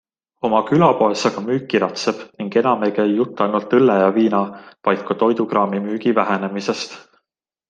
Oma 0.47 0.59
külapoes 0.69 1.25
aga 1.29 1.43
müük 1.49 1.67
kiratseb 1.73 2.23
ning 2.41 2.57
enam 2.63 2.85
ei 2.87 2.95
käi 3.01 3.07
jutt 3.19 3.45
ainult 3.47 3.77
õlle 3.81 3.99
ja 4.05 4.09
viina, 4.19 4.41
vaid 4.89 5.05
ka 5.11 5.19
toidukraami 5.25 5.85
müügi 5.89 6.17
vähenemisest. 6.23 6.99